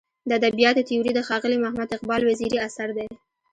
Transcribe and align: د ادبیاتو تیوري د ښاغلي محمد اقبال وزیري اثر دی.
د 0.29 0.31
ادبیاتو 0.39 0.85
تیوري 0.87 1.11
د 1.15 1.19
ښاغلي 1.27 1.57
محمد 1.63 1.89
اقبال 1.97 2.21
وزیري 2.23 2.57
اثر 2.67 2.89
دی. 2.97 3.07